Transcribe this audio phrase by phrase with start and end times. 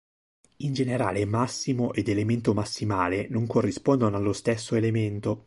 [0.63, 5.39] In generale, massimo ed elemento massimale non corrispondono allo stesso elemento.